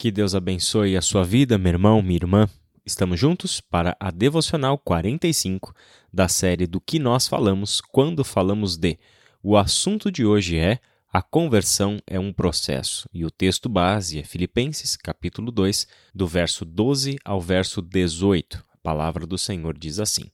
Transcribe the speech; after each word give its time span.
Que 0.00 0.10
Deus 0.10 0.34
abençoe 0.34 0.96
a 0.96 1.02
sua 1.02 1.22
vida, 1.22 1.58
meu 1.58 1.72
irmão, 1.72 2.00
minha 2.00 2.16
irmã. 2.16 2.48
Estamos 2.86 3.20
juntos 3.20 3.60
para 3.60 3.94
a 4.00 4.10
Devocional 4.10 4.78
45 4.78 5.74
da 6.10 6.26
série 6.26 6.66
do 6.66 6.80
que 6.80 6.98
nós 6.98 7.28
falamos 7.28 7.82
quando 7.82 8.24
falamos 8.24 8.78
de. 8.78 8.98
O 9.42 9.58
assunto 9.58 10.10
de 10.10 10.24
hoje 10.24 10.56
é 10.56 10.78
a 11.12 11.20
conversão 11.20 11.98
é 12.06 12.18
um 12.18 12.32
processo 12.32 13.10
e 13.12 13.26
o 13.26 13.30
texto 13.30 13.68
base 13.68 14.18
é 14.18 14.24
Filipenses, 14.24 14.96
capítulo 14.96 15.52
2, 15.52 15.86
do 16.14 16.26
verso 16.26 16.64
12 16.64 17.18
ao 17.22 17.38
verso 17.38 17.82
18. 17.82 18.56
A 18.72 18.76
palavra 18.82 19.26
do 19.26 19.36
Senhor 19.36 19.76
diz 19.76 20.00
assim: 20.00 20.30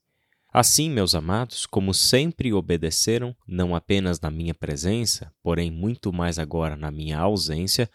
Assim, 0.52 0.88
meus 0.88 1.12
amados, 1.12 1.66
como 1.66 1.92
sempre 1.92 2.52
obedeceram, 2.52 3.34
não 3.48 3.74
apenas 3.74 4.20
na 4.20 4.30
minha 4.30 4.54
presença, 4.54 5.32
porém 5.42 5.72
muito 5.72 6.12
mais 6.12 6.38
agora 6.38 6.76
na 6.76 6.92
minha 6.92 7.18
ausência, 7.18 7.90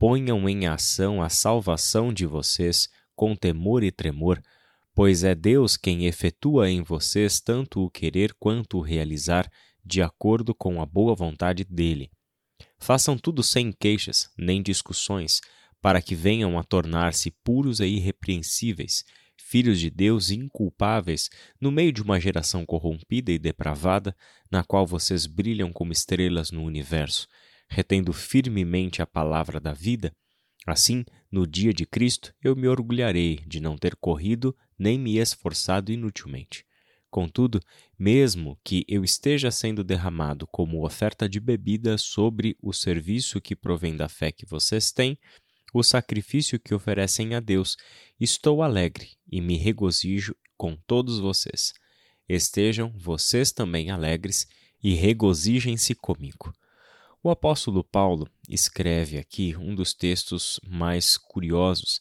ponham 0.00 0.48
em 0.48 0.66
ação 0.66 1.22
a 1.22 1.28
salvação 1.28 2.10
de 2.10 2.24
vocês 2.24 2.88
com 3.14 3.36
temor 3.36 3.84
e 3.84 3.92
tremor, 3.92 4.42
pois 4.94 5.22
é 5.22 5.34
Deus 5.34 5.76
quem 5.76 6.06
efetua 6.06 6.70
em 6.70 6.82
vocês 6.82 7.38
tanto 7.38 7.84
o 7.84 7.90
querer 7.90 8.32
quanto 8.40 8.78
o 8.78 8.80
realizar, 8.80 9.46
de 9.84 10.00
acordo 10.00 10.54
com 10.54 10.80
a 10.80 10.86
boa 10.86 11.14
vontade 11.14 11.64
dele. 11.64 12.10
Façam 12.78 13.18
tudo 13.18 13.42
sem 13.42 13.70
queixas, 13.70 14.30
nem 14.38 14.62
discussões, 14.62 15.42
para 15.82 16.00
que 16.00 16.14
venham 16.14 16.58
a 16.58 16.64
tornar-se 16.64 17.30
puros 17.44 17.78
e 17.78 17.84
irrepreensíveis, 17.84 19.04
filhos 19.36 19.78
de 19.78 19.90
Deus 19.90 20.30
inculpáveis, 20.30 21.28
no 21.60 21.70
meio 21.70 21.92
de 21.92 22.00
uma 22.00 22.18
geração 22.18 22.64
corrompida 22.64 23.30
e 23.32 23.38
depravada, 23.38 24.16
na 24.50 24.64
qual 24.64 24.86
vocês 24.86 25.26
brilham 25.26 25.70
como 25.70 25.92
estrelas 25.92 26.50
no 26.50 26.62
universo 26.62 27.28
retendo 27.70 28.12
firmemente 28.12 29.00
a 29.00 29.06
palavra 29.06 29.60
da 29.60 29.72
vida, 29.72 30.12
assim, 30.66 31.04
no 31.30 31.46
dia 31.46 31.72
de 31.72 31.86
Cristo, 31.86 32.34
eu 32.42 32.56
me 32.56 32.66
orgulharei 32.66 33.36
de 33.46 33.60
não 33.60 33.78
ter 33.78 33.94
corrido 33.96 34.54
nem 34.76 34.98
me 34.98 35.18
esforçado 35.18 35.92
inutilmente. 35.92 36.66
Contudo, 37.08 37.60
mesmo 37.98 38.58
que 38.64 38.84
eu 38.88 39.02
esteja 39.04 39.50
sendo 39.50 39.82
derramado 39.82 40.46
como 40.46 40.84
oferta 40.84 41.28
de 41.28 41.40
bebida 41.40 41.96
sobre 41.96 42.56
o 42.60 42.72
serviço 42.72 43.40
que 43.40 43.56
provém 43.56 43.96
da 43.96 44.08
fé 44.08 44.30
que 44.30 44.46
vocês 44.46 44.92
têm, 44.92 45.18
o 45.72 45.82
sacrifício 45.82 46.58
que 46.58 46.74
oferecem 46.74 47.34
a 47.34 47.40
Deus, 47.40 47.76
estou 48.18 48.62
alegre 48.62 49.10
e 49.30 49.40
me 49.40 49.56
regozijo 49.56 50.34
com 50.56 50.76
todos 50.76 51.18
vocês. 51.18 51.72
Estejam 52.28 52.92
vocês 52.96 53.52
também 53.52 53.90
alegres 53.90 54.46
e 54.82 54.94
regozijem-se 54.94 55.94
comigo. 55.94 56.52
O 57.22 57.28
apóstolo 57.28 57.84
Paulo 57.84 58.26
escreve 58.48 59.18
aqui 59.18 59.54
um 59.54 59.74
dos 59.74 59.92
textos 59.92 60.58
mais 60.66 61.18
curiosos 61.18 62.00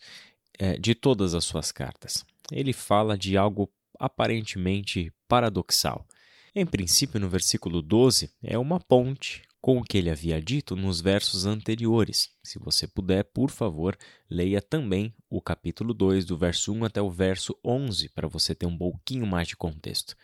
é, 0.58 0.78
de 0.78 0.96
todas 0.96 1.34
as 1.34 1.44
suas 1.44 1.74
cartas. 1.74 2.24
Ele 2.50 2.72
fala 2.72 3.18
de 3.18 3.36
algo 3.36 3.70
aparentemente 4.00 5.12
paradoxal. 5.28 6.08
Em 6.56 6.66
princípio, 6.66 7.20
no 7.20 7.28
versículo 7.28 7.82
12, 7.82 8.32
é 8.42 8.58
uma 8.58 8.80
ponte 8.80 9.42
com 9.60 9.78
o 9.78 9.84
que 9.84 9.98
ele 9.98 10.10
havia 10.10 10.42
dito 10.42 10.74
nos 10.74 11.02
versos 11.02 11.46
anteriores. 11.46 12.30
Se 12.42 12.58
você 12.58 12.88
puder, 12.88 13.26
por 13.26 13.50
favor, 13.50 13.98
leia 14.30 14.62
também 14.62 15.14
o 15.30 15.42
capítulo 15.42 15.94
2, 15.94 16.24
do 16.24 16.38
verso 16.38 16.72
1 16.72 16.86
até 16.86 17.02
o 17.02 17.12
verso 17.12 17.54
11, 17.64 18.08
para 18.16 18.30
você 18.30 18.56
ter 18.56 18.66
um 18.66 18.78
pouquinho 18.78 19.28
mais 19.28 19.50
de 19.50 19.58
contexto. 19.58 20.16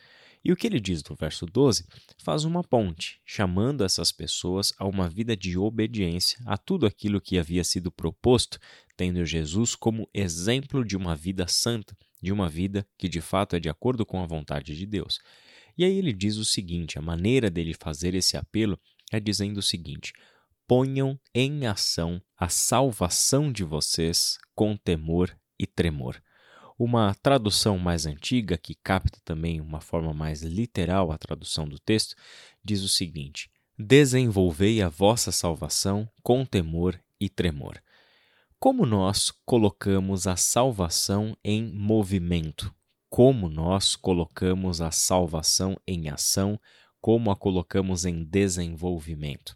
E 0.45 0.51
o 0.51 0.55
que 0.55 0.67
ele 0.67 0.79
diz 0.79 1.03
no 1.09 1.15
verso 1.15 1.47
12 1.47 1.87
faz 2.19 2.45
uma 2.45 2.63
ponte, 2.63 3.19
chamando 3.25 3.83
essas 3.83 4.11
pessoas 4.11 4.71
a 4.77 4.85
uma 4.85 5.09
vida 5.09 5.35
de 5.35 5.57
obediência 5.57 6.37
a 6.45 6.55
tudo 6.55 6.85
aquilo 6.85 7.19
que 7.19 7.39
havia 7.39 7.63
sido 7.63 7.91
proposto, 7.91 8.59
tendo 8.95 9.25
Jesus 9.25 9.73
como 9.73 10.07
exemplo 10.13 10.85
de 10.85 10.95
uma 10.95 11.15
vida 11.15 11.47
santa, 11.47 11.97
de 12.21 12.31
uma 12.31 12.47
vida 12.47 12.87
que 12.95 13.09
de 13.09 13.21
fato 13.21 13.55
é 13.55 13.59
de 13.59 13.69
acordo 13.69 14.05
com 14.05 14.21
a 14.21 14.27
vontade 14.27 14.75
de 14.75 14.85
Deus. 14.85 15.19
E 15.75 15.83
aí 15.83 15.97
ele 15.97 16.13
diz 16.13 16.37
o 16.37 16.45
seguinte: 16.45 16.99
a 16.99 17.01
maneira 17.01 17.49
dele 17.49 17.73
fazer 17.73 18.13
esse 18.13 18.37
apelo 18.37 18.79
é 19.11 19.19
dizendo 19.19 19.57
o 19.57 19.63
seguinte: 19.63 20.13
ponham 20.67 21.19
em 21.33 21.65
ação 21.65 22.21
a 22.37 22.49
salvação 22.49 23.51
de 23.51 23.63
vocês 23.63 24.37
com 24.53 24.77
temor 24.77 25.35
e 25.57 25.65
tremor. 25.65 26.21
Uma 26.77 27.15
tradução 27.15 27.77
mais 27.77 28.05
antiga, 28.05 28.57
que 28.57 28.75
capta 28.75 29.17
também 29.23 29.61
uma 29.61 29.79
forma 29.79 30.13
mais 30.13 30.43
literal 30.43 31.09
a 31.09 31.17
tradução 31.17 31.65
do 31.65 31.79
texto, 31.79 32.15
diz 32.63 32.81
o 32.81 32.89
seguinte: 32.89 33.49
Desenvolvei 33.77 34.81
a 34.81 34.89
vossa 34.89 35.31
salvação 35.31 36.09
com 36.21 36.45
temor 36.45 36.99
e 37.19 37.29
tremor. 37.29 37.81
Como 38.59 38.85
nós 38.85 39.31
colocamos 39.45 40.27
a 40.27 40.35
salvação 40.35 41.37
em 41.43 41.71
movimento? 41.71 42.73
Como 43.09 43.49
nós 43.49 43.95
colocamos 43.95 44.81
a 44.81 44.91
salvação 44.91 45.77
em 45.87 46.09
ação? 46.09 46.59
Como 46.99 47.31
a 47.31 47.35
colocamos 47.37 48.03
em 48.03 48.23
desenvolvimento? 48.23 49.55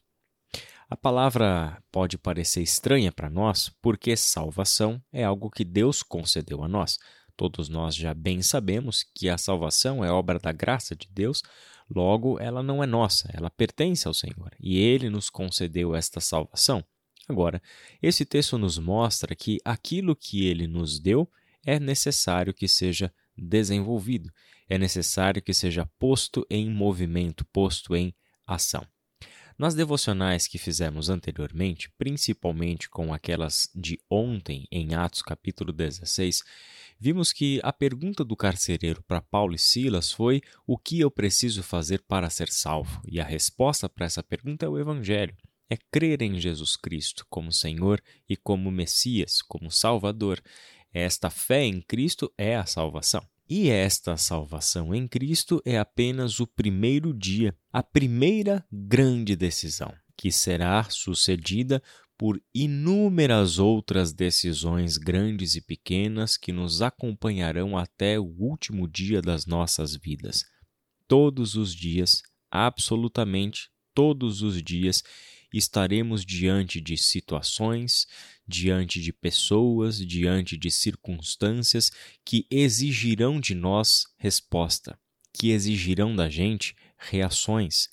A 0.92 0.98
palavra 0.98 1.80
pode 1.92 2.18
parecer 2.18 2.64
estranha 2.64 3.12
para 3.12 3.30
nós 3.30 3.70
porque 3.80 4.18
salvação 4.18 5.00
é 5.14 5.24
algo 5.24 5.48
que 5.52 5.64
Deus 5.64 6.02
concedeu 6.02 6.64
a 6.64 6.68
nós. 6.68 6.98
Todos 7.38 7.70
nós 7.70 7.96
já 7.96 8.12
bem 8.12 8.42
sabemos 8.42 9.06
que 9.14 9.30
a 9.30 9.38
salvação 9.38 10.04
é 10.04 10.12
obra 10.12 10.40
da 10.40 10.52
graça 10.52 10.96
de 10.96 11.08
Deus, 11.12 11.44
logo 11.88 12.40
ela 12.40 12.64
não 12.64 12.84
é 12.84 12.88
nossa, 12.88 13.30
ela 13.32 13.52
pertence 13.52 14.08
ao 14.08 14.16
Senhor 14.16 14.52
e 14.60 14.80
ele 14.80 15.12
nos 15.12 15.30
concedeu 15.30 15.96
esta 15.96 16.20
salvação. 16.20 16.84
Agora, 17.28 17.62
esse 18.02 18.26
texto 18.26 18.58
nos 18.58 18.80
mostra 18.80 19.36
que 19.36 19.60
aquilo 19.64 20.16
que 20.16 20.48
ele 20.48 20.66
nos 20.66 21.00
deu 21.00 21.30
é 21.64 21.80
necessário 21.80 22.52
que 22.52 22.68
seja 22.68 23.14
desenvolvido, 23.38 24.32
é 24.68 24.76
necessário 24.76 25.40
que 25.40 25.54
seja 25.54 25.88
posto 26.00 26.44
em 26.50 26.68
movimento, 26.68 27.46
posto 27.54 27.96
em 27.96 28.12
ação. 28.48 28.84
Nas 29.59 29.75
devocionais 29.75 30.47
que 30.47 30.58
fizemos 30.58 31.09
anteriormente, 31.09 31.92
principalmente 31.97 32.90
com 32.90 33.14
aquelas 33.14 33.70
de 33.75 34.00
ontem 34.09 34.66
em 34.72 34.96
Atos 34.96 35.22
capítulo 35.22 35.74
16, 35.74 36.46
vimos 36.97 37.34
que 37.34 37.59
a 37.62 37.74
pergunta 37.74 38.24
do 38.24 38.38
carcereiro 38.38 39.03
para 39.03 39.20
Paulo 39.20 39.53
e 39.53 39.59
Silas 39.59 40.14
foi: 40.14 40.42
O 40.66 40.78
que 40.78 41.02
eu 41.02 41.12
preciso 41.12 41.62
fazer 41.62 42.02
para 42.08 42.30
ser 42.30 42.47
salvo? 42.47 43.02
E 43.06 43.20
a 43.20 43.25
resposta 43.25 43.90
para 43.90 44.06
essa 44.06 44.24
pergunta 44.24 44.66
é 44.66 44.70
o 44.70 44.80
Evangelho. 44.80 45.36
É 45.70 45.76
crer 45.91 46.22
em 46.22 46.40
Jesus 46.40 46.78
Cristo 46.78 47.26
como 47.30 47.52
Senhor 47.52 48.02
e 48.30 48.38
como 48.38 48.72
Messias, 48.72 49.41
como 49.41 49.70
Salvador. 49.70 50.41
Esta 50.94 51.30
fé 51.30 51.66
em 51.66 51.81
Cristo 51.81 52.31
é 52.38 52.56
a 52.56 52.66
salvação. 52.66 53.28
E 53.50 53.68
esta 53.68 54.16
salvação 54.16 54.94
em 54.94 55.08
Cristo 55.08 55.60
é 55.66 55.80
apenas 55.80 56.40
o 56.40 56.46
primeiro 56.46 57.12
dia, 57.12 57.58
a 57.74 57.82
primeira 57.82 58.64
grande 58.72 59.36
decisão, 59.36 59.92
que 60.16 60.32
será 60.32 60.84
sucedida 60.84 61.82
por 62.16 62.40
inúmeras 62.54 63.58
outras 63.58 64.14
decisões 64.14 64.98
grandes 64.98 65.56
e 65.56 65.62
pequenas 65.62 66.38
que 66.38 66.52
nos 66.52 66.84
acompanharão 66.84 67.76
até 67.76 68.20
o 68.20 68.26
último 68.26 68.88
dia 68.88 69.20
das 69.20 69.48
nossas 69.48 69.96
vidas. 69.96 70.46
Todos 71.08 71.56
os 71.56 71.74
dias, 71.74 72.22
absolutamente 72.52 73.72
todos 73.96 74.44
os 74.44 74.62
dias, 74.62 75.04
estaremos 75.54 76.26
diante 76.26 76.80
de 76.80 76.98
situações, 76.98 78.06
diante 78.48 79.02
de 79.02 79.12
pessoas, 79.12 79.98
diante 79.98 80.58
de 80.58 80.70
circunstâncias 80.70 81.92
que 82.26 82.46
exigirão 82.50 83.40
de 83.40 83.56
nós 83.56 84.06
resposta, 84.18 84.98
que 85.34 85.50
exigirão 85.50 86.16
da 86.16 86.30
gente 86.30 86.76
reações. 86.98 87.90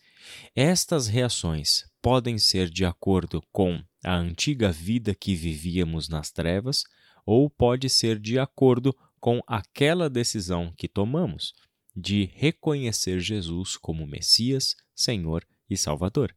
Estas 0.55 1.07
reações 1.07 1.85
podem 2.03 2.39
ser 2.39 2.69
de 2.69 2.85
acordo 2.85 3.43
com 3.53 3.83
a 4.05 4.17
antiga 4.17 4.71
vida 4.71 5.15
que 5.15 5.35
vivíamos 5.35 6.09
nas 6.09 6.31
trevas, 6.31 6.85
ou 7.25 7.51
pode 7.51 7.89
ser 7.89 8.19
de 8.19 8.39
acordo 8.39 8.97
com 9.19 9.43
aquela 9.47 10.09
decisão 10.09 10.73
que 10.77 10.87
tomamos 10.87 11.53
de 11.97 12.31
reconhecer 12.35 13.21
Jesus 13.21 13.77
como 13.77 14.07
Messias, 14.07 14.77
Senhor 14.95 15.47
e 15.69 15.77
Salvador. 15.77 16.35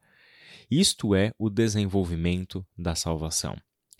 Isto 0.71 1.15
é 1.15 1.33
o 1.39 1.49
desenvolvimento 1.49 2.63
da 2.77 2.93
salvação. 2.93 3.57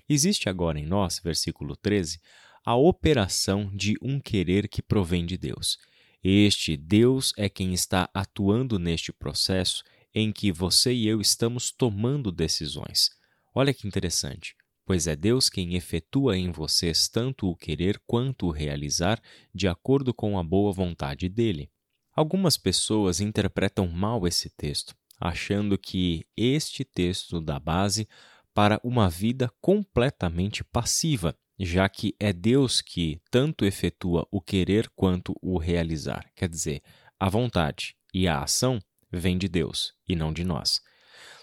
Existe 0.07 0.49
agora 0.49 0.79
em 0.79 0.85
nós, 0.85 1.19
versículo 1.23 1.75
13, 1.75 2.19
a 2.63 2.75
operação 2.75 3.75
de 3.75 3.95
um 4.03 4.19
querer 4.19 4.67
que 4.67 4.79
provém 4.79 5.25
de 5.25 5.35
Deus. 5.35 5.79
Este 6.23 6.77
Deus 6.77 7.33
é 7.35 7.49
quem 7.49 7.73
está 7.73 8.07
atuando 8.13 8.77
neste 8.77 9.11
processo 9.11 9.83
em 10.13 10.31
que 10.31 10.51
você 10.51 10.93
e 10.93 11.07
eu 11.07 11.19
estamos 11.19 11.71
tomando 11.71 12.31
decisões. 12.31 13.09
Olha 13.55 13.73
que 13.73 13.87
interessante, 13.87 14.53
pois 14.85 15.07
é 15.07 15.15
Deus 15.15 15.49
quem 15.49 15.73
efetua 15.73 16.37
em 16.37 16.51
vocês 16.51 17.07
tanto 17.07 17.49
o 17.49 17.55
querer 17.55 17.99
quanto 18.05 18.45
o 18.45 18.51
realizar 18.51 19.19
de 19.55 19.67
acordo 19.67 20.13
com 20.13 20.37
a 20.37 20.43
boa 20.43 20.71
vontade 20.71 21.29
dele. 21.29 21.71
Algumas 22.15 22.57
pessoas 22.57 23.19
interpretam 23.19 23.87
mal 23.87 24.27
esse 24.27 24.51
texto 24.51 24.98
achando 25.19 25.77
que 25.77 26.25
este 26.35 26.83
texto 26.83 27.41
da 27.41 27.59
base 27.59 28.07
para 28.53 28.79
uma 28.83 29.09
vida 29.09 29.51
completamente 29.61 30.63
passiva, 30.63 31.35
já 31.59 31.87
que 31.89 32.15
é 32.19 32.31
Deus 32.31 32.81
que 32.81 33.21
tanto 33.29 33.65
efetua 33.65 34.27
o 34.31 34.41
querer 34.41 34.89
quanto 34.95 35.35
o 35.41 35.57
realizar. 35.57 36.29
Quer 36.35 36.49
dizer, 36.49 36.81
a 37.19 37.29
vontade 37.29 37.95
e 38.13 38.27
a 38.27 38.41
ação 38.41 38.79
vêm 39.11 39.37
de 39.37 39.47
Deus 39.47 39.93
e 40.07 40.15
não 40.15 40.31
de 40.31 40.43
nós. 40.43 40.81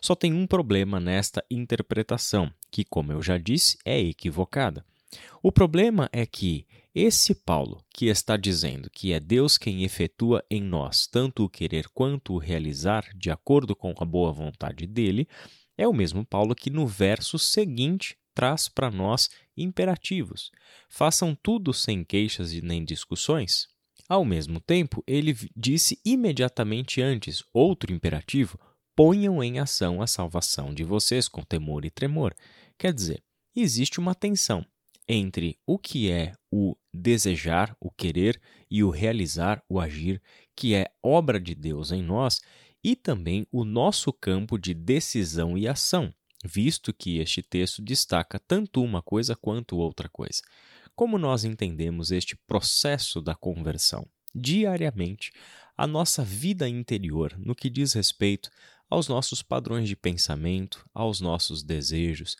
Só 0.00 0.14
tem 0.14 0.32
um 0.32 0.46
problema 0.46 1.00
nesta 1.00 1.44
interpretação, 1.50 2.52
que, 2.70 2.84
como 2.84 3.12
eu 3.12 3.22
já 3.22 3.38
disse, 3.38 3.76
é 3.84 3.98
equivocada. 3.98 4.84
O 5.42 5.52
problema 5.52 6.08
é 6.12 6.24
que 6.26 6.66
esse 6.98 7.34
Paulo, 7.34 7.84
que 7.90 8.06
está 8.06 8.38
dizendo 8.38 8.88
que 8.88 9.12
é 9.12 9.20
Deus 9.20 9.58
quem 9.58 9.84
efetua 9.84 10.42
em 10.50 10.62
nós 10.62 11.06
tanto 11.06 11.44
o 11.44 11.48
querer 11.48 11.90
quanto 11.90 12.32
o 12.32 12.38
realizar, 12.38 13.06
de 13.14 13.30
acordo 13.30 13.76
com 13.76 13.92
a 13.98 14.04
boa 14.06 14.32
vontade 14.32 14.86
dele, 14.86 15.28
é 15.76 15.86
o 15.86 15.92
mesmo 15.92 16.24
Paulo 16.24 16.54
que 16.54 16.70
no 16.70 16.86
verso 16.86 17.38
seguinte 17.38 18.16
traz 18.34 18.66
para 18.66 18.90
nós 18.90 19.28
imperativos. 19.54 20.50
Façam 20.88 21.34
tudo 21.34 21.74
sem 21.74 22.02
queixas 22.02 22.54
e 22.54 22.62
nem 22.62 22.82
discussões. 22.82 23.68
Ao 24.08 24.24
mesmo 24.24 24.58
tempo, 24.58 25.04
ele 25.06 25.36
disse 25.54 26.00
imediatamente 26.02 27.02
antes 27.02 27.44
outro 27.52 27.92
imperativo: 27.92 28.58
ponham 28.96 29.44
em 29.44 29.58
ação 29.58 30.00
a 30.00 30.06
salvação 30.06 30.72
de 30.72 30.82
vocês 30.82 31.28
com 31.28 31.42
temor 31.42 31.84
e 31.84 31.90
tremor. 31.90 32.34
Quer 32.78 32.94
dizer, 32.94 33.22
existe 33.54 34.00
uma 34.00 34.14
tensão 34.14 34.64
entre 35.08 35.58
o 35.66 35.78
que 35.78 36.10
é 36.10 36.32
o 36.50 36.76
desejar, 36.92 37.76
o 37.80 37.90
querer 37.90 38.40
e 38.70 38.82
o 38.82 38.90
realizar, 38.90 39.62
o 39.68 39.80
agir, 39.80 40.20
que 40.54 40.74
é 40.74 40.86
obra 41.02 41.38
de 41.38 41.54
Deus 41.54 41.92
em 41.92 42.02
nós, 42.02 42.40
e 42.82 42.94
também 42.96 43.46
o 43.50 43.64
nosso 43.64 44.12
campo 44.12 44.58
de 44.58 44.72
decisão 44.72 45.56
e 45.56 45.66
ação, 45.66 46.12
visto 46.44 46.92
que 46.92 47.18
este 47.18 47.42
texto 47.42 47.82
destaca 47.82 48.38
tanto 48.38 48.82
uma 48.82 49.02
coisa 49.02 49.34
quanto 49.34 49.76
outra 49.76 50.08
coisa. 50.08 50.42
Como 50.94 51.18
nós 51.18 51.44
entendemos 51.44 52.10
este 52.10 52.36
processo 52.46 53.20
da 53.20 53.34
conversão? 53.34 54.08
Diariamente, 54.34 55.32
a 55.76 55.86
nossa 55.86 56.24
vida 56.24 56.68
interior, 56.68 57.34
no 57.38 57.54
que 57.54 57.68
diz 57.68 57.92
respeito 57.92 58.50
aos 58.88 59.08
nossos 59.08 59.42
padrões 59.42 59.88
de 59.88 59.96
pensamento, 59.96 60.88
aos 60.94 61.20
nossos 61.20 61.62
desejos, 61.62 62.36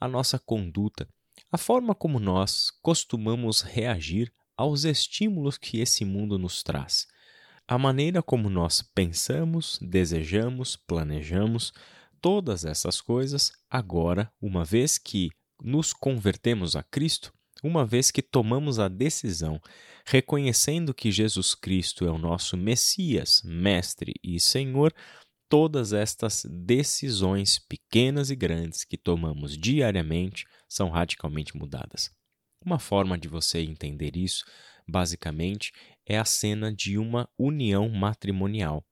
à 0.00 0.06
nossa 0.06 0.38
conduta, 0.38 1.08
a 1.50 1.58
forma 1.58 1.94
como 1.94 2.18
nós 2.18 2.70
costumamos 2.82 3.62
reagir 3.62 4.32
aos 4.56 4.84
estímulos 4.84 5.56
que 5.56 5.80
esse 5.80 6.04
mundo 6.04 6.38
nos 6.38 6.62
traz. 6.62 7.06
A 7.66 7.78
maneira 7.78 8.22
como 8.22 8.50
nós 8.50 8.82
pensamos, 8.82 9.78
desejamos, 9.80 10.76
planejamos, 10.76 11.72
todas 12.20 12.64
essas 12.64 13.00
coisas, 13.00 13.52
agora, 13.70 14.32
uma 14.40 14.64
vez 14.64 14.98
que 14.98 15.30
nos 15.62 15.92
convertemos 15.92 16.76
a 16.76 16.82
Cristo, 16.82 17.32
uma 17.62 17.84
vez 17.84 18.10
que 18.10 18.22
tomamos 18.22 18.78
a 18.78 18.88
decisão, 18.88 19.60
reconhecendo 20.06 20.94
que 20.94 21.10
Jesus 21.10 21.54
Cristo 21.54 22.04
é 22.04 22.10
o 22.10 22.18
nosso 22.18 22.56
Messias, 22.56 23.42
Mestre 23.44 24.14
e 24.22 24.38
Senhor, 24.38 24.92
todas 25.48 25.92
estas 25.92 26.44
decisões 26.44 27.58
pequenas 27.58 28.30
e 28.30 28.36
grandes 28.36 28.84
que 28.84 28.98
tomamos 28.98 29.56
diariamente 29.56 30.46
são 30.68 30.90
radicalmente 30.90 31.56
mudadas. 31.56 32.10
Uma 32.64 32.78
forma 32.78 33.16
de 33.16 33.28
você 33.28 33.60
entender 33.60 34.16
isso, 34.16 34.44
basicamente, 34.86 35.72
é 36.04 36.18
a 36.18 36.24
cena 36.24 36.72
de 36.72 36.98
uma 36.98 37.28
união 37.38 37.88
matrimonial. 37.88 38.84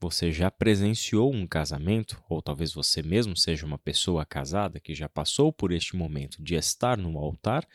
Você 0.00 0.32
já 0.32 0.50
presenciou 0.50 1.32
um 1.32 1.46
casamento, 1.46 2.22
ou 2.28 2.40
talvez 2.40 2.72
você 2.72 3.02
mesmo 3.02 3.36
seja 3.36 3.66
uma 3.66 3.78
pessoa 3.78 4.24
casada 4.24 4.80
que 4.80 4.94
já 4.94 5.08
passou 5.08 5.52
por 5.52 5.70
este 5.72 5.94
momento 5.94 6.42
de 6.42 6.54
estar 6.54 6.96
no 6.96 7.18
altar, 7.18 7.68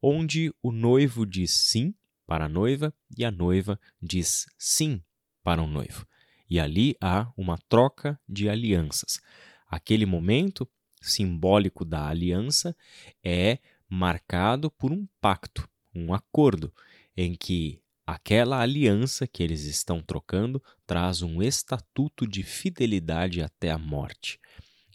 onde 0.00 0.52
o 0.62 0.70
noivo 0.70 1.24
diz 1.24 1.52
sim 1.52 1.94
para 2.26 2.44
a 2.44 2.48
noiva 2.48 2.92
e 3.16 3.24
a 3.24 3.30
noiva 3.30 3.80
diz 4.00 4.46
sim 4.58 5.02
para 5.42 5.62
o 5.62 5.66
noivo. 5.66 6.06
E 6.52 6.60
ali 6.60 6.94
há 7.00 7.32
uma 7.34 7.56
troca 7.56 8.20
de 8.28 8.46
alianças. 8.46 9.22
Aquele 9.66 10.04
momento 10.04 10.68
simbólico 11.00 11.82
da 11.82 12.06
aliança 12.06 12.76
é 13.24 13.58
marcado 13.88 14.70
por 14.70 14.92
um 14.92 15.08
pacto, 15.18 15.66
um 15.94 16.12
acordo, 16.12 16.70
em 17.16 17.34
que 17.34 17.80
aquela 18.06 18.60
aliança 18.60 19.26
que 19.26 19.42
eles 19.42 19.62
estão 19.64 20.02
trocando 20.02 20.62
traz 20.86 21.22
um 21.22 21.42
estatuto 21.42 22.26
de 22.26 22.42
fidelidade 22.42 23.40
até 23.40 23.70
a 23.70 23.78
morte. 23.78 24.38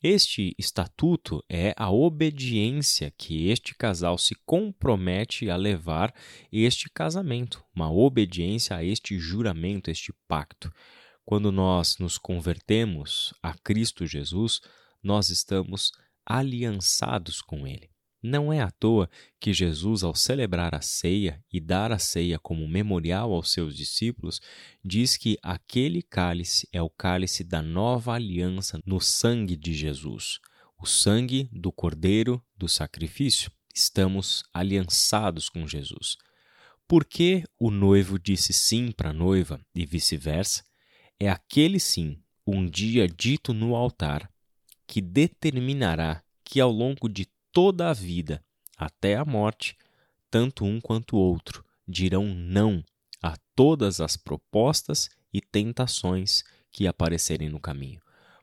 Este 0.04 0.54
estatuto 0.60 1.44
é 1.50 1.74
a 1.76 1.90
obediência 1.90 3.12
que 3.18 3.50
este 3.50 3.74
casal 3.74 4.20
se 4.20 4.36
compromete 4.46 5.50
a 5.50 5.56
levar 5.56 6.14
este 6.52 6.88
casamento, 6.88 7.66
uma 7.76 7.92
obediência 7.92 8.76
a 8.76 8.84
este 8.84 9.18
juramento, 9.18 9.90
este 9.90 10.14
pacto. 10.28 10.72
Quando 11.28 11.52
nós 11.52 11.98
nos 11.98 12.18
convertemos 12.18 13.34
a 13.44 13.54
Cristo 13.54 14.06
Jesus, 14.06 14.62
nós 15.04 15.30
estamos 15.30 15.92
aliançados 16.26 17.42
com 17.42 17.68
Ele. 17.68 17.90
Não 18.24 18.54
é 18.54 18.62
à 18.62 18.72
toa 18.72 19.10
que 19.38 19.52
Jesus, 19.52 20.04
ao 20.04 20.16
celebrar 20.16 20.74
a 20.74 20.80
ceia 20.80 21.44
e 21.52 21.60
dar 21.60 21.92
a 21.92 22.00
ceia 22.00 22.40
como 22.40 22.66
memorial 22.66 23.34
aos 23.34 23.52
seus 23.52 23.76
discípulos, 23.76 24.40
diz 24.82 25.18
que 25.18 25.38
aquele 25.44 26.02
cálice 26.02 26.66
é 26.72 26.82
o 26.82 26.90
cálice 26.90 27.44
da 27.44 27.62
nova 27.62 28.14
aliança 28.14 28.80
no 28.86 29.02
sangue 29.02 29.58
de 29.58 29.74
Jesus, 29.74 30.40
o 30.82 30.86
sangue 30.86 31.50
do 31.52 31.74
Cordeiro 31.74 32.42
do 32.56 32.70
sacrifício. 32.70 33.52
Estamos 33.76 34.46
aliançados 34.54 35.50
com 35.50 35.68
Jesus. 35.68 36.16
Por 36.88 37.04
que 37.04 37.44
o 37.60 37.70
noivo 37.70 38.18
disse 38.18 38.54
sim 38.54 38.94
para 38.94 39.10
a 39.10 39.14
noiva 39.14 39.60
e 39.76 39.86
vice-versa? 39.86 40.67
É 41.20 41.30
aquele 41.30 41.80
sim, 41.80 42.22
um 42.46 42.66
dia 42.68 43.08
dito 43.08 43.52
no 43.52 43.76
altar, 43.76 44.32
que 44.86 45.02
determinará 45.02 46.22
que 46.44 46.62
ao 46.62 46.72
longo 46.72 47.10
de 47.10 47.28
toda 47.52 47.90
a 47.90 47.94
vida, 47.94 48.44
até 48.78 49.16
a 49.16 49.26
morte, 49.26 49.76
tanto 50.30 50.64
um 50.64 50.80
quanto 50.80 51.18
outro 51.18 51.66
dirão 51.88 52.26
não 52.26 52.84
a 53.22 53.36
todas 53.56 54.00
as 54.00 54.16
propostas 54.16 55.10
e 55.34 55.42
tentações 55.42 56.44
que 56.72 56.86
aparecerem 56.86 57.50
no 57.50 57.60
caminho. 57.60 58.02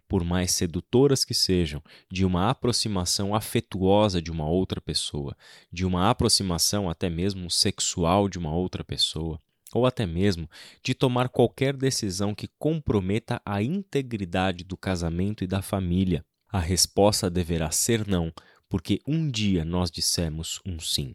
Por 0.09 0.25
mais 0.25 0.53
sedutoras 0.53 1.25
que 1.25 1.33
sejam, 1.33 1.81
de 2.11 2.25
uma 2.25 2.51
aproximação 2.51 3.35
afetuosa 3.35 4.21
de 4.21 4.33
uma 4.33 4.49
outra 4.49 4.81
pessoa, 4.81 5.37
de 5.73 5.85
uma 5.85 6.11
aproximação 6.11 6.91
até 6.91 7.09
mesmo 7.09 7.49
sexual 7.49 8.29
de 8.29 8.37
uma 8.37 8.53
outra 8.53 8.83
pessoa, 8.83 9.41
ou 9.75 9.87
até 9.87 10.07
mesmo 10.07 10.49
de 10.83 10.95
tomar 10.95 11.29
qualquer 11.29 11.77
decisão 11.77 12.35
que 12.35 12.49
comprometa 12.59 13.41
a 13.45 13.63
integridade 13.63 14.65
do 14.65 14.77
casamento 14.77 15.45
e 15.45 15.47
da 15.47 15.61
família. 15.61 16.25
A 16.49 16.59
resposta 16.59 17.29
deverá 17.29 17.71
ser 17.71 18.07
não, 18.07 18.33
porque 18.69 19.01
um 19.07 19.31
dia 19.31 19.65
nós 19.65 19.91
dissemos 19.91 20.61
um 20.65 20.79
sim. 20.79 21.15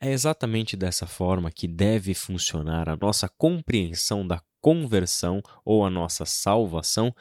É 0.00 0.12
exatamente 0.12 0.76
dessa 0.76 1.06
forma 1.06 1.50
que 1.50 1.66
deve 1.66 2.14
funcionar 2.14 2.88
a 2.88 2.96
nossa 2.96 3.28
compreensão 3.28 4.26
da 4.26 4.40
conversão 4.60 5.40
ou 5.64 5.84
a 5.84 5.90
nossa 5.90 6.24
salvação 6.24 7.14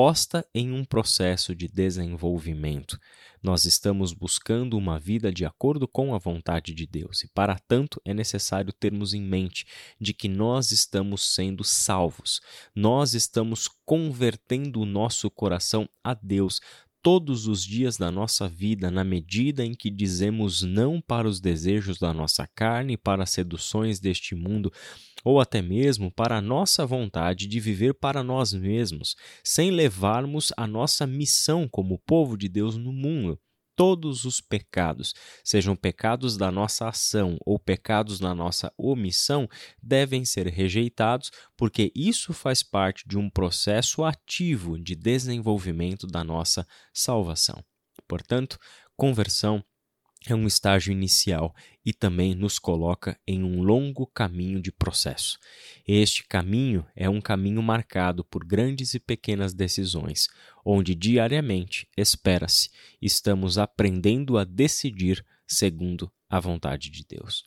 posta 0.00 0.46
em 0.54 0.70
um 0.70 0.84
processo 0.84 1.56
de 1.56 1.66
desenvolvimento. 1.66 2.96
Nós 3.42 3.64
estamos 3.64 4.12
buscando 4.12 4.78
uma 4.78 4.96
vida 4.96 5.32
de 5.32 5.44
acordo 5.44 5.88
com 5.88 6.14
a 6.14 6.18
vontade 6.18 6.72
de 6.72 6.86
Deus 6.86 7.24
e, 7.24 7.28
para 7.34 7.58
tanto, 7.58 8.00
é 8.04 8.14
necessário 8.14 8.72
termos 8.72 9.12
em 9.12 9.20
mente 9.20 9.66
de 10.00 10.14
que 10.14 10.28
nós 10.28 10.70
estamos 10.70 11.34
sendo 11.34 11.64
salvos. 11.64 12.40
Nós 12.76 13.12
estamos 13.12 13.68
convertendo 13.84 14.80
o 14.80 14.86
nosso 14.86 15.28
coração 15.32 15.88
a 16.04 16.14
Deus 16.14 16.60
todos 17.02 17.48
os 17.48 17.64
dias 17.64 17.96
da 17.96 18.10
nossa 18.10 18.48
vida 18.48 18.92
na 18.92 19.02
medida 19.02 19.64
em 19.64 19.74
que 19.74 19.90
dizemos 19.90 20.62
não 20.62 21.00
para 21.00 21.26
os 21.26 21.40
desejos 21.40 21.98
da 21.98 22.12
nossa 22.12 22.46
carne, 22.54 22.96
para 22.96 23.24
as 23.24 23.30
seduções 23.30 23.98
deste 23.98 24.34
mundo, 24.34 24.72
ou 25.24 25.40
até 25.40 25.60
mesmo 25.60 26.10
para 26.10 26.38
a 26.38 26.42
nossa 26.42 26.86
vontade 26.86 27.46
de 27.46 27.60
viver 27.60 27.94
para 27.94 28.22
nós 28.22 28.52
mesmos, 28.52 29.16
sem 29.42 29.70
levarmos 29.70 30.52
a 30.56 30.66
nossa 30.66 31.06
missão 31.06 31.68
como 31.68 31.98
povo 31.98 32.36
de 32.36 32.48
Deus 32.48 32.76
no 32.76 32.92
mundo 32.92 33.38
todos 33.78 34.24
os 34.24 34.40
pecados, 34.40 35.14
sejam 35.44 35.76
pecados 35.76 36.36
da 36.36 36.50
nossa 36.50 36.88
ação 36.88 37.38
ou 37.46 37.60
pecados 37.60 38.18
na 38.18 38.34
nossa 38.34 38.72
omissão, 38.76 39.48
devem 39.80 40.24
ser 40.24 40.48
rejeitados, 40.48 41.30
porque 41.56 41.92
isso 41.94 42.32
faz 42.32 42.60
parte 42.60 43.06
de 43.06 43.16
um 43.16 43.30
processo 43.30 44.02
ativo 44.02 44.76
de 44.76 44.96
desenvolvimento 44.96 46.08
da 46.08 46.24
nossa 46.24 46.66
salvação. 46.92 47.62
Portanto, 48.08 48.58
conversão 48.96 49.64
é 50.32 50.36
um 50.36 50.46
estágio 50.46 50.92
inicial 50.92 51.54
e 51.84 51.92
também 51.92 52.34
nos 52.34 52.58
coloca 52.58 53.18
em 53.26 53.42
um 53.42 53.62
longo 53.62 54.06
caminho 54.06 54.60
de 54.60 54.70
processo. 54.70 55.38
Este 55.86 56.26
caminho 56.26 56.86
é 56.94 57.08
um 57.08 57.20
caminho 57.20 57.62
marcado 57.62 58.24
por 58.24 58.44
grandes 58.44 58.94
e 58.94 59.00
pequenas 59.00 59.54
decisões, 59.54 60.28
onde 60.64 60.94
diariamente, 60.94 61.88
espera-se, 61.96 62.70
estamos 63.00 63.58
aprendendo 63.58 64.36
a 64.36 64.44
decidir 64.44 65.24
segundo 65.46 66.10
a 66.28 66.38
vontade 66.38 66.90
de 66.90 67.04
Deus. 67.04 67.44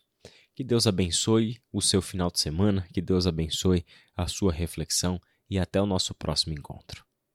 Que 0.56 0.64
Deus 0.64 0.88
abençoe 0.88 1.62
o 1.72 1.82
seu 1.82 2.02
final 2.02 2.32
de 2.32 2.40
semana, 2.40 2.88
que 2.94 3.02
Deus 3.02 3.28
abençoe 3.28 3.86
a 4.16 4.28
sua 4.28 4.52
reflexão 4.52 5.20
e 5.50 5.60
até 5.60 5.82
o 5.82 5.86
nosso 5.86 6.14
próximo 6.14 6.54
encontro. 6.54 7.11